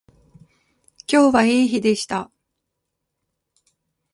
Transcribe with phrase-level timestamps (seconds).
[1.07, 2.31] 今日はいい日でした